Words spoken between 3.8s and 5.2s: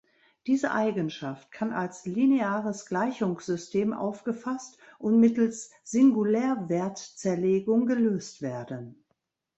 aufgefasst und